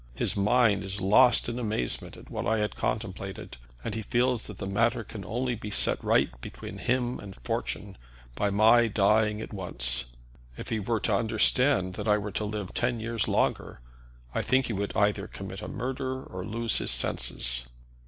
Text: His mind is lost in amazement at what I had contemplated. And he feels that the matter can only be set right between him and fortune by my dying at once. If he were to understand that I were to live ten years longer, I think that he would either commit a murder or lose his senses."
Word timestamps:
His 0.15 0.35
mind 0.35 0.83
is 0.83 0.99
lost 0.99 1.47
in 1.47 1.59
amazement 1.59 2.17
at 2.17 2.31
what 2.31 2.47
I 2.47 2.57
had 2.57 2.75
contemplated. 2.75 3.57
And 3.83 3.93
he 3.93 4.01
feels 4.01 4.45
that 4.47 4.57
the 4.57 4.65
matter 4.65 5.03
can 5.03 5.23
only 5.23 5.53
be 5.53 5.69
set 5.69 6.03
right 6.03 6.31
between 6.41 6.79
him 6.79 7.19
and 7.19 7.35
fortune 7.43 7.95
by 8.33 8.49
my 8.49 8.87
dying 8.87 9.41
at 9.41 9.53
once. 9.53 10.15
If 10.57 10.69
he 10.69 10.79
were 10.79 11.01
to 11.01 11.13
understand 11.15 11.93
that 11.93 12.07
I 12.07 12.17
were 12.17 12.31
to 12.31 12.45
live 12.45 12.73
ten 12.73 12.99
years 12.99 13.27
longer, 13.27 13.79
I 14.33 14.41
think 14.41 14.63
that 14.65 14.67
he 14.69 14.73
would 14.73 14.95
either 14.97 15.27
commit 15.27 15.61
a 15.61 15.67
murder 15.67 16.23
or 16.23 16.43
lose 16.43 16.79
his 16.79 16.89
senses." 16.89 17.67